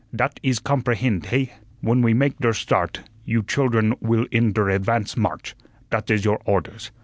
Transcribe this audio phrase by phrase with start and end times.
[0.15, 1.53] Dat is comprehend, hay?
[1.81, 5.53] When we make der start, you childern will in der advance march.
[5.91, 6.89] Dat is your orders.